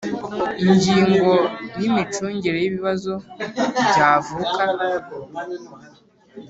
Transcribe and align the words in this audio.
Ingingo 0.65 1.31
ya 1.77 1.81
Imicungire 1.87 2.57
y 2.59 2.67
ibibazo 2.69 3.13
byavuka 3.89 4.63